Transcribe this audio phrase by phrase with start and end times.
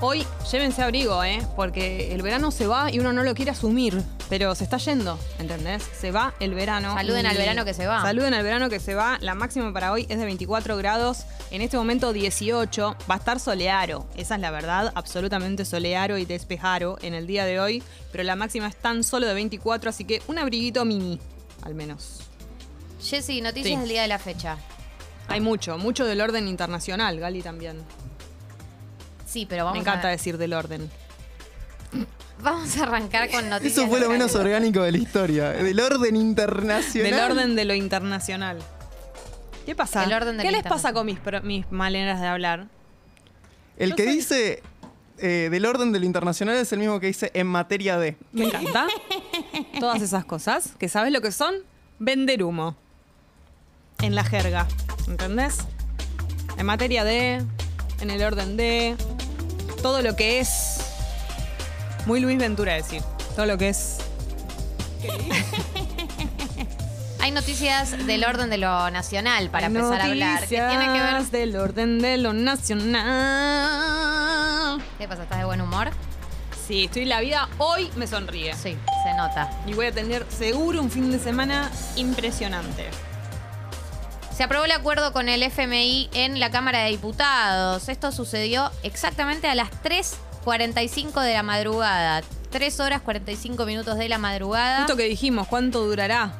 [0.00, 1.44] Hoy llévense abrigo, ¿eh?
[1.56, 5.18] Porque el verano se va y uno no lo quiere asumir, pero se está yendo,
[5.40, 5.82] ¿entendés?
[5.98, 6.94] Se va el verano.
[6.94, 8.00] Saluden al verano que se va.
[8.00, 9.18] Saluden al verano que se va.
[9.20, 11.24] La máxima para hoy es de 24 grados.
[11.50, 12.96] En este momento 18.
[13.10, 14.06] Va a estar solearo.
[14.16, 14.92] Esa es la verdad.
[14.94, 17.82] Absolutamente solearo y despejaro en el día de hoy.
[18.12, 21.18] Pero la máxima es tan solo de 24, así que un abriguito mini,
[21.62, 22.20] al menos.
[23.02, 23.80] Jessy, noticias Sí.
[23.80, 24.58] del día de la fecha.
[25.26, 27.78] Hay mucho, mucho del orden internacional, Gali también.
[29.28, 30.88] Sí, pero vamos Me encanta a, decir del orden.
[32.42, 33.78] vamos a arrancar con noticias.
[33.78, 35.50] Eso fue lo menos orgánico de la historia.
[35.50, 37.10] Del orden internacional.
[37.10, 38.58] Del orden de lo internacional.
[39.66, 40.00] ¿Qué pasa?
[40.00, 42.68] Del orden de ¿Qué les pasa con mis, mis maneras de hablar?
[43.76, 44.62] El Yo que soy- dice
[45.18, 48.16] eh, del orden de lo internacional es el mismo que dice en materia de.
[48.32, 48.86] Me encanta.
[49.78, 51.54] Todas esas cosas, que sabes lo que son,
[51.98, 52.76] vender humo.
[54.00, 54.66] En la jerga,
[55.08, 55.58] ¿entendés?
[56.56, 57.42] En materia de,
[58.00, 58.96] en el orden de,
[59.82, 60.80] todo lo que es...
[62.06, 63.02] Muy Luis Ventura decir.
[63.34, 63.98] Todo lo que es...
[67.20, 70.46] Hay noticias del orden de lo nacional para empezar a hablar.
[70.48, 71.22] ¿Qué Noticias tiene que ver?
[71.24, 73.02] del orden de lo nacional.
[74.98, 75.24] ¿Qué pasa?
[75.24, 75.90] ¿Estás de buen humor?
[76.66, 78.54] Sí, estoy la vida hoy me sonríe.
[78.54, 79.50] Sí, se nota.
[79.66, 82.86] Y voy a tener seguro un fin de semana impresionante.
[84.38, 87.88] Se aprobó el acuerdo con el FMI en la Cámara de Diputados.
[87.88, 92.22] Esto sucedió exactamente a las 3.45 de la madrugada.
[92.50, 94.78] 3 horas 45 minutos de la madrugada.
[94.78, 96.30] Justo que dijimos, ¿cuánto durará?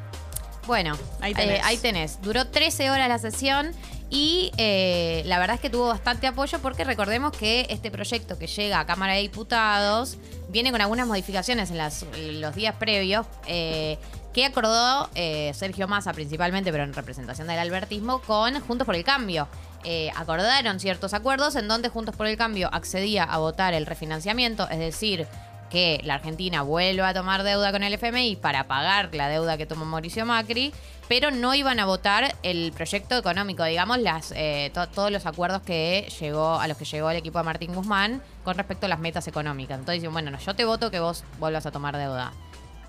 [0.65, 1.55] Bueno, Ahí tenés.
[1.55, 1.65] tenés.
[1.65, 2.21] ahí tenés.
[2.21, 3.73] Duró 13 horas la sesión
[4.09, 8.47] y eh, la verdad es que tuvo bastante apoyo porque recordemos que este proyecto que
[8.47, 10.17] llega a Cámara de Diputados
[10.49, 13.25] viene con algunas modificaciones en, las- los días previos.
[13.47, 13.97] eh,
[14.33, 19.03] que acordó eh, Sergio Massa principalmente, pero en representación del albertismo, con Juntos por el
[19.03, 19.47] Cambio.
[19.83, 24.69] Eh, acordaron ciertos acuerdos en donde Juntos por el Cambio accedía a votar el refinanciamiento,
[24.69, 25.25] es decir,
[25.69, 29.65] que la Argentina vuelva a tomar deuda con el FMI para pagar la deuda que
[29.65, 30.73] tomó Mauricio Macri,
[31.07, 35.61] pero no iban a votar el proyecto económico, digamos, las eh, to- todos los acuerdos
[35.63, 38.99] que llegó a los que llegó el equipo de Martín Guzmán con respecto a las
[38.99, 39.79] metas económicas.
[39.79, 42.31] Entonces dicen, bueno, no, yo te voto que vos vuelvas a tomar deuda,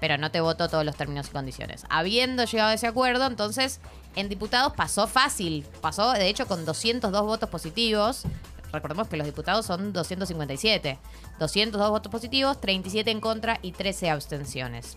[0.01, 1.85] pero no te voto todos los términos y condiciones.
[1.89, 3.81] Habiendo llegado a ese acuerdo, entonces
[4.17, 8.25] en diputados pasó fácil, pasó de hecho con 202 votos positivos.
[8.73, 10.99] Recordemos que los diputados son 257.
[11.39, 14.97] 202 votos positivos, 37 en contra y 13 abstenciones.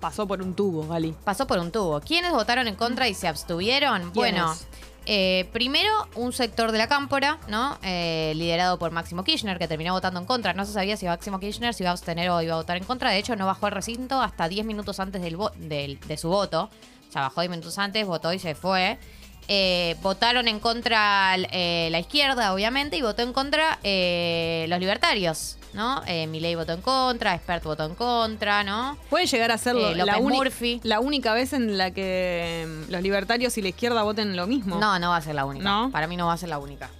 [0.00, 1.14] Pasó por un tubo, Gali.
[1.24, 2.00] Pasó por un tubo.
[2.00, 4.12] ¿Quiénes votaron en contra y se abstuvieron?
[4.12, 4.54] Bueno,
[5.06, 7.78] eh, primero un sector de la cámpora, ¿no?
[7.82, 10.52] Eh, liderado por Máximo Kirchner, que terminó votando en contra.
[10.52, 12.84] No se sabía si Máximo Kirchner se iba a abstener o iba a votar en
[12.84, 13.10] contra.
[13.10, 16.70] De hecho, no bajó al recinto hasta 10 minutos antes del del- de su voto.
[17.08, 18.98] O sea, bajó 10 minutos antes, votó y se fue.
[19.50, 25.56] Eh, votaron en contra eh, la izquierda, obviamente, y votó en contra eh, los libertarios,
[25.72, 26.02] ¿no?
[26.28, 28.98] Milei votó en contra, Expert votó en contra, ¿no?
[29.08, 30.80] Puede llegar a ser la, Murphy.
[30.82, 34.76] la única vez en la que mm, los libertarios y la izquierda voten lo mismo.
[34.76, 35.64] No, no va a ser la única.
[35.64, 35.90] ¿No?
[35.90, 36.90] Para mí no va a ser la única.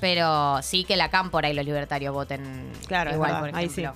[0.00, 3.94] Pero sí que la cámpora y los libertarios voten Claro, igual, por ahí ejemplo.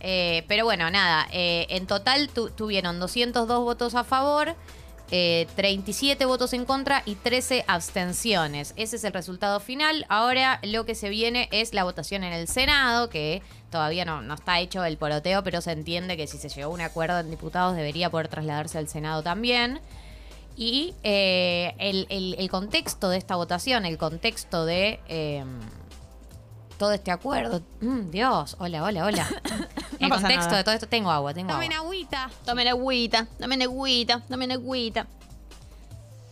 [0.00, 1.26] Eh, pero bueno, nada.
[1.32, 4.54] eh, en total tu- tuvieron 202 votos a favor,
[5.16, 8.74] eh, 37 votos en contra y 13 abstenciones.
[8.76, 10.04] Ese es el resultado final.
[10.08, 14.34] Ahora lo que se viene es la votación en el Senado, que todavía no, no
[14.34, 17.30] está hecho el poroteo, pero se entiende que si se llegó a un acuerdo en
[17.30, 19.80] diputados debería poder trasladarse al Senado también.
[20.56, 25.44] Y eh, el, el- contexto de esta votación, el contexto de eh,
[26.76, 27.62] todo este acuerdo.
[27.80, 29.28] Mm, Dios, hola, hola, hola.
[30.04, 30.58] el pasa contexto nada.
[30.58, 31.64] de todo esto, tengo agua, tengo agua.
[31.76, 32.30] agüita.
[32.44, 35.06] Tomen agüita, tomen agüita, tomen agüita.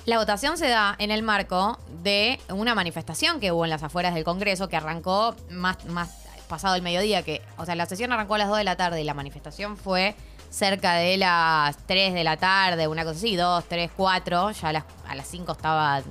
[0.04, 4.14] La votación se da en el marco de una manifestación que hubo en las afueras
[4.14, 6.10] del Congreso que arrancó más, más
[6.48, 9.00] pasado el mediodía, que, o sea, la sesión arrancó a las 2 de la tarde
[9.00, 10.16] y la manifestación fue
[10.50, 14.72] cerca de las 3 de la tarde, una cosa así, 2, 3, 4, ya a
[14.72, 16.02] las, a las 5 estaba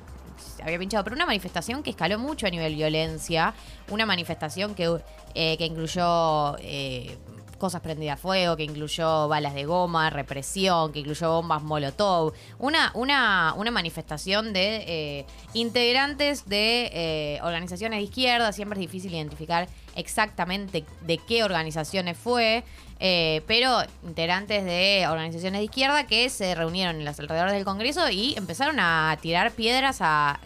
[0.64, 3.54] había pinchado, pero una manifestación que escaló mucho a nivel violencia,
[3.90, 5.00] una manifestación que,
[5.34, 7.18] eh, que incluyó eh,
[7.62, 12.92] cosas prendidas a fuego, que incluyó balas de goma, represión, que incluyó bombas molotov, una,
[12.96, 19.70] una, una manifestación de eh, integrantes de eh, organizaciones de izquierda, siempre es difícil identificar
[19.96, 22.64] exactamente de qué organizaciones fue,
[23.00, 28.10] eh, pero integrantes de organizaciones de izquierda que se reunieron en los alrededores del Congreso
[28.10, 30.00] y empezaron a tirar piedras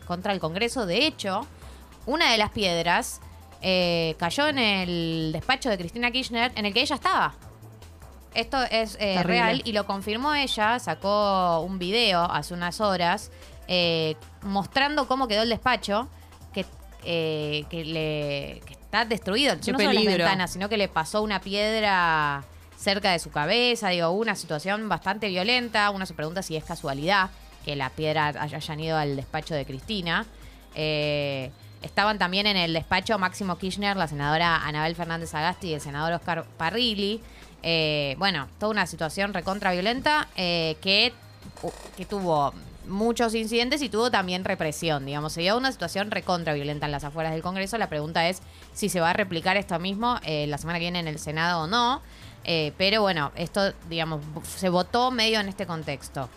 [0.05, 0.85] contra el Congreso.
[0.85, 1.47] De hecho,
[2.05, 3.21] una de las piedras
[3.67, 7.33] eh, cayó en el despacho de Cristina Kirchner, en el que ella estaba.
[8.35, 13.31] Esto es eh, real y lo confirmó ella, sacó un video hace unas horas
[13.67, 16.07] eh, mostrando cómo quedó el despacho,
[16.53, 16.63] que
[17.05, 19.55] eh, que, le, que está destruido.
[19.59, 22.43] Qué no solo las ventanas, sino que le pasó una piedra
[22.77, 23.89] cerca de su cabeza.
[23.89, 25.89] Digo, una situación bastante violenta.
[25.89, 27.31] Uno se pregunta si es casualidad
[27.63, 30.27] que la piedra haya hayan ido al despacho de Cristina.
[30.75, 31.49] Eh,
[31.85, 36.11] estaban también en el despacho Máximo Kirchner, la senadora Anabel Fernández Agasti y el senador
[36.13, 37.21] Oscar Parrilli.
[37.63, 41.13] Eh, bueno, toda una situación recontra violenta eh, que,
[41.97, 42.53] que tuvo
[42.87, 45.33] muchos incidentes y tuvo también represión, digamos.
[45.33, 47.77] Se dio una situación recontra violenta en las afueras del Congreso.
[47.77, 48.41] La pregunta es
[48.73, 51.63] si se va a replicar esto mismo eh, la semana que viene en el Senado
[51.63, 52.01] o no.
[52.77, 54.21] Pero bueno, esto, digamos,
[54.55, 56.29] se votó medio en este contexto.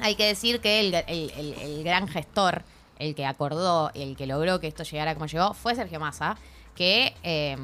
[0.00, 2.62] Hay que decir que el- el gran gestor,
[2.98, 6.36] el que acordó, el que logró que esto llegara como llegó, fue Sergio Massa,
[6.74, 7.56] que eh,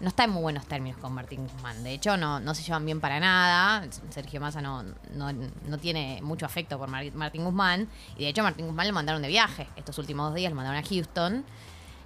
[0.00, 1.82] no está en muy buenos términos con Martín Guzmán.
[1.82, 3.84] De hecho, no, no se llevan bien para nada.
[4.10, 4.84] Sergio Massa no,
[5.14, 7.88] no, no tiene mucho afecto por Mar- Martín Guzmán.
[8.16, 9.66] Y de hecho, Martín Guzmán lo mandaron de viaje.
[9.76, 11.44] Estos últimos dos días lo mandaron a Houston.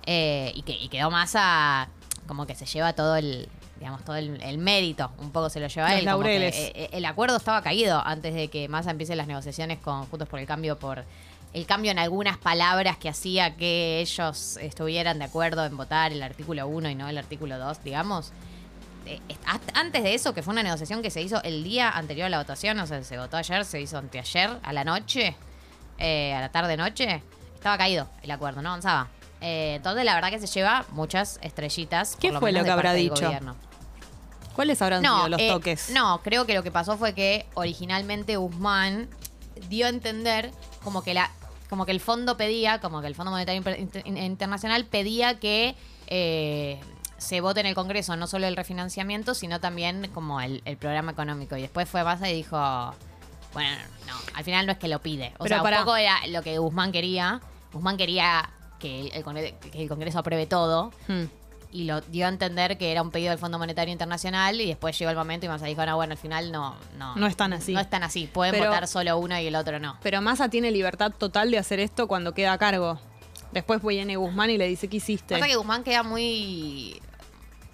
[0.06, 1.88] Eh, y, que, y quedó Massa
[2.26, 3.48] como que se lleva todo el
[3.78, 6.54] digamos todo el, el mérito un poco se lo lleva Los él como que, laureles.
[6.56, 10.28] eh, eh, el acuerdo estaba caído antes de que Massa empiece las negociaciones con Juntos
[10.28, 11.04] por el Cambio por
[11.52, 16.22] el cambio en algunas palabras que hacía que ellos estuvieran de acuerdo en votar el
[16.22, 18.32] artículo 1 y no el artículo 2, digamos.
[19.04, 19.20] Eh,
[19.75, 22.38] antes de eso, que fue una negociación que se hizo el día anterior a la
[22.38, 25.37] votación, o sea, se votó ayer, se hizo anteayer, a la noche,
[25.99, 27.22] eh, a la tarde-noche,
[27.55, 29.08] estaba caído el acuerdo, no avanzaba.
[29.40, 32.16] Eh, entonces, la verdad que se lleva muchas estrellitas.
[32.16, 33.25] ¿Qué por fue lo que habrá dicho?
[33.25, 33.56] gobierno.
[34.55, 35.90] ¿Cuáles habrán sido los toques?
[35.90, 39.08] No, creo que lo que pasó fue que originalmente Guzmán
[39.69, 40.52] dio a entender
[40.84, 41.31] como que la
[41.72, 43.62] como que el fondo pedía, como que el Fondo Monetario
[44.04, 45.74] Internacional pedía que
[46.06, 46.78] eh,
[47.16, 51.12] se vote en el Congreso no solo el refinanciamiento, sino también como el, el programa
[51.12, 51.56] económico.
[51.56, 52.58] Y después fue Massa y dijo,
[53.54, 55.32] bueno, no, al final no es que lo pide.
[55.38, 55.78] O Pero sea, pará.
[55.78, 57.40] un poco era lo que Guzmán quería.
[57.72, 59.24] Guzmán quería que el,
[59.72, 61.24] que el Congreso apruebe todo Hmm.
[61.72, 64.96] Y lo dio a entender que era un pedido del Fondo Monetario Internacional y después
[64.98, 67.16] llegó el momento y Massa dijo, no, bueno, al final no, no.
[67.16, 67.72] No es tan así.
[67.72, 68.28] No es tan así.
[68.32, 69.96] Pueden Pero- votar solo uno y el otro no.
[70.02, 73.00] Pero Massa tiene libertad total de hacer esto cuando queda a cargo.
[73.52, 75.34] Después viene Guzmán y le dice, ¿qué hiciste?
[75.34, 77.00] Pasa que Guzmán queda muy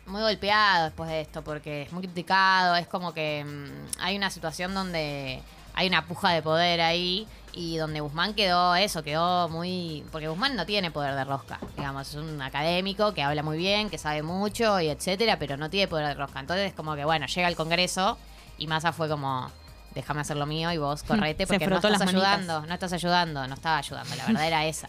[0.07, 4.31] muy golpeado después de esto porque es muy criticado, es como que mm, hay una
[4.31, 5.43] situación donde
[5.79, 10.57] hay una puja de poder ahí y donde Guzmán quedó eso, quedó muy porque Guzmán
[10.57, 14.25] no tiene poder de rosca, digamos, es un académico que habla muy bien, que sabe
[14.25, 16.41] mucho y etcétera, pero no tiene poder de rosca.
[16.41, 18.19] Entonces, como que bueno, llega al Congreso
[18.59, 19.53] y Massa fue como
[19.95, 22.13] déjame hacer lo mío y vos correte porque no estás manitas.
[22.13, 24.89] ayudando, no estás ayudando, no estaba ayudando, la verdad era esa.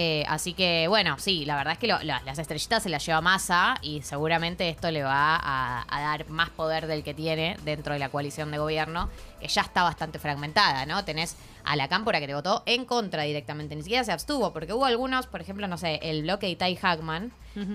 [0.00, 3.04] Eh, así que, bueno, sí, la verdad es que lo- la- las estrellitas se las
[3.04, 7.56] lleva Massa y seguramente esto le va a, a dar más poder del que tiene
[7.64, 9.10] dentro de la coalición de gobierno,
[9.40, 11.04] que ya está bastante fragmentada, ¿no?
[11.04, 11.34] Tenés
[11.64, 14.84] a la cámpora que te votó en contra directamente, ni siquiera se abstuvo, porque hubo
[14.84, 17.32] algunos, por ejemplo, no sé, el bloque de Itai Hackman,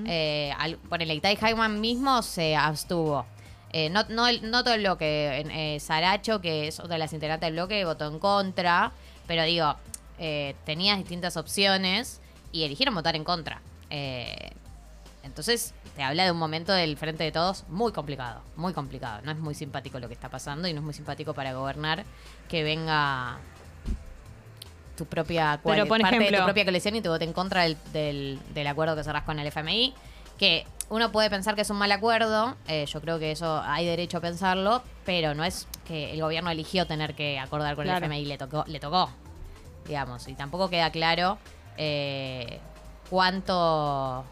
[0.07, 3.25] eh, al- ponele, Itai Hackman mismo se abstuvo.
[3.73, 5.43] Eh, no, no, todo el bloque.
[5.75, 8.93] eh, Saracho, que es otra de las integrantes del bloque, votó en contra.
[9.27, 9.75] Pero digo,
[10.25, 12.21] eh, tenías distintas opciones
[12.53, 13.61] y eligieron votar en contra.
[13.89, 14.51] Eh,
[15.23, 18.41] entonces, te habla de un momento del frente de todos muy complicado.
[18.55, 19.21] Muy complicado.
[19.23, 22.05] No es muy simpático lo que está pasando y no es muy simpático para gobernar
[22.47, 23.37] que venga
[24.97, 27.63] tu propia Pero, por parte de ejemplo- tu propia coalición y te vote en contra
[27.63, 29.93] del, del, del acuerdo que cerrás con el FMI.
[30.37, 33.85] Que uno puede pensar que es un mal acuerdo, eh, yo creo que eso hay
[33.85, 38.05] derecho a pensarlo, pero no es que el gobierno eligió tener que acordar con Claro.
[38.05, 39.09] el FMI, le tocó, le tocó,
[39.87, 41.37] digamos, y tampoco queda claro
[41.77, 42.59] eh,
[43.09, 44.23] cuánto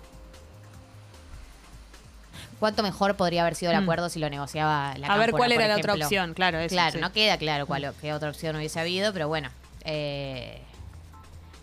[2.59, 3.83] cuánto mejor podría haber sido el Mm.
[3.83, 6.59] acuerdo si lo negociaba la a ver cuál era la otra opción, claro.
[6.59, 6.99] Eso, Claro, sí.
[6.99, 9.49] no queda claro cuál, qué otra opción hubiese habido, pero bueno.
[9.83, 10.61] eh,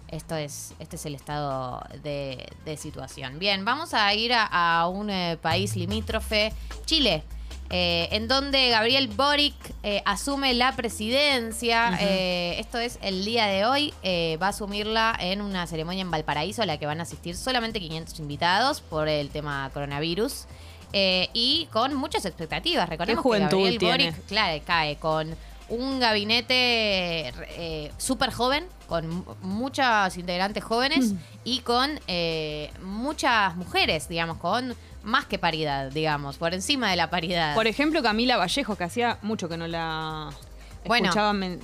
[0.09, 3.39] esto es, este es el estado de, de situación.
[3.39, 4.47] Bien, vamos a ir a,
[4.81, 6.51] a un eh, país limítrofe,
[6.87, 7.23] Chile,
[7.71, 11.99] eh, en donde Gabriel Boric eh, asume la presidencia.
[12.01, 13.93] Eh, esto es el día de hoy.
[14.03, 17.37] eh, va a asumirla en una ceremonia en Valparaíso a la que van a asistir
[17.37, 20.47] solamente 500 invitados por el tema coronavirus.
[20.93, 22.89] y con muchas expectativas.
[22.89, 23.93] Recordemos que Gabriel tiene.
[24.11, 25.37] Boric claro, cae con
[25.69, 31.17] un gabinete eh, súper joven, con mu- muchas integrantes jóvenes Mm.
[31.45, 34.75] y con eh, muchas mujeres, digamos, con
[35.09, 37.55] más que paridad, digamos, por encima de la paridad.
[37.55, 40.31] Por ejemplo, Camila Vallejo, que hacía mucho que no la
[40.87, 41.11] Bueno.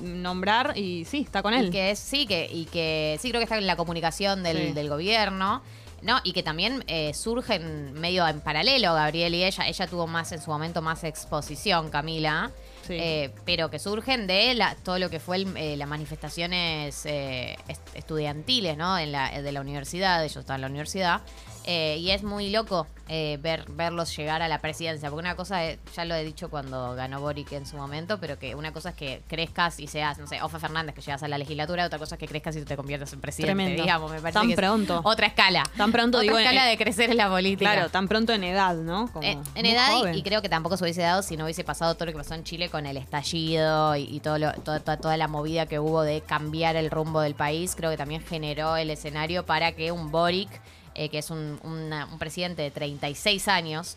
[0.00, 1.66] nombrar y sí, está con él.
[1.68, 4.56] Y que es, sí, que, y que sí creo que está en la comunicación del,
[4.68, 4.72] Sí.
[4.72, 5.62] del gobierno.
[6.02, 6.20] ¿no?
[6.22, 9.66] Y que también eh, surgen medio en paralelo Gabriel y ella.
[9.66, 12.50] Ella tuvo más en su momento más exposición, Camila.
[12.86, 12.92] Sí.
[13.00, 17.56] eh, pero que surgen de la- todo lo que fue el- eh, las manifestaciones eh,
[17.68, 18.98] est- estudiantiles, ¿no?
[18.98, 21.22] En la, de la universidad, ellos están en la universidad.
[21.64, 25.62] Eh, y es muy loco eh, ver, verlos llegar a la presidencia, porque una cosa,
[25.64, 28.90] es- ya lo he dicho cuando ganó Boric en su momento, pero que una cosa
[28.90, 31.98] es que crezcas y seas, no sé, Ofa Fernández, que llegas a la legislatura, otra
[31.98, 33.82] cosa es que crezcas y te conviertas en presidente, Tremendo.
[33.82, 35.02] digamos, me parece Tan que es pronto.
[35.04, 35.64] otra escala.
[35.76, 37.72] Tan pronto, otra digo, escala eh, de crecer en la política.
[37.72, 39.10] Claro, tan pronto en edad, ¿no?
[39.12, 41.94] Como Eh, en edad y- creo que tampoco se hubiese dado si no hubiese pasado
[41.96, 44.96] todo lo que pasó en Chile con el estallido y, y todo lo- todo- toda,
[44.96, 47.74] toda la movida que hubo de cambiar el rumbo del país.
[47.76, 50.48] Creo que también generó el escenario para que un Boric,
[50.94, 53.96] eh, que es un, una- un presidente de 36 años,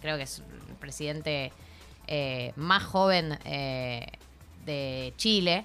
[0.00, 1.52] creo que es el presidente
[2.06, 4.06] eh, más joven eh,
[4.64, 5.64] de Chile,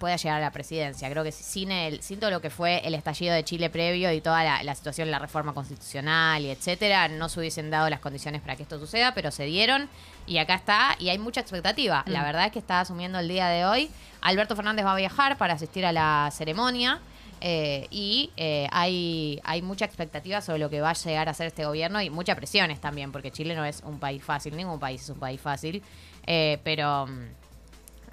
[0.00, 1.08] pueda llegar a la presidencia.
[1.10, 4.20] Creo que sin, el, sin todo lo que fue el estallido de Chile previo y
[4.20, 8.40] toda la, la situación, la reforma constitucional y etcétera, no se hubiesen dado las condiciones
[8.42, 9.88] para que esto suceda, pero se dieron
[10.26, 12.02] y acá está y hay mucha expectativa.
[12.06, 13.90] La verdad es que está asumiendo el día de hoy.
[14.22, 16.98] Alberto Fernández va a viajar para asistir a la ceremonia.
[17.40, 21.46] Eh, y eh, hay, hay mucha expectativa sobre lo que va a llegar a ser
[21.46, 25.02] este gobierno y muchas presiones también, porque Chile no es un país fácil, ningún país
[25.02, 25.82] es un país fácil,
[26.26, 27.20] eh, pero mm,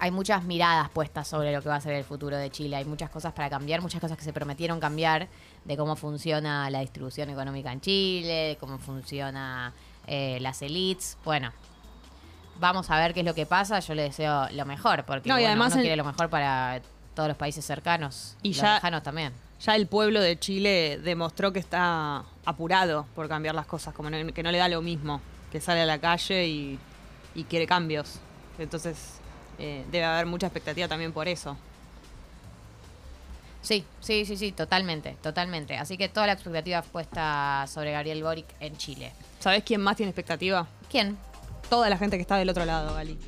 [0.00, 2.76] hay muchas miradas puestas sobre lo que va a ser el futuro de Chile.
[2.76, 5.28] Hay muchas cosas para cambiar, muchas cosas que se prometieron cambiar
[5.64, 9.72] de cómo funciona la distribución económica en Chile, de cómo funciona
[10.06, 11.18] las elites.
[11.24, 11.52] Bueno,
[12.60, 13.80] vamos a ver qué es lo que pasa.
[13.80, 16.30] Yo le deseo lo mejor, porque No, y bueno, además uno en- quiere lo mejor
[16.30, 16.80] para
[17.18, 19.32] todos los países cercanos Y los ya- lejanos también.
[19.60, 24.32] Ya el pueblo de Chile demostró que está apurado por cambiar las cosas, como no-
[24.32, 25.20] que no le da lo mismo,
[25.50, 26.78] que sale a la calle y,
[27.34, 28.20] y quiere cambios.
[28.56, 29.14] Entonces
[29.58, 31.56] eh, debe haber mucha expectativa también por eso.
[33.62, 35.76] Sí, sí, sí, sí, totalmente, totalmente.
[35.76, 39.12] Así que toda la expectativa puesta sobre Gabriel Boric en Chile.
[39.40, 40.68] ¿Sabés quién más tiene expectativa?
[40.88, 41.18] ¿Quién?
[41.68, 43.18] Toda la gente que está del otro lado, Gali.